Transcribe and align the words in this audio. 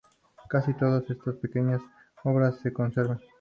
Casi 0.49 0.73
todas 0.73 1.07
estas 1.11 1.35
pequeñas 1.35 1.79
obras 2.23 2.57
se 2.63 2.73
conservan. 2.73 3.19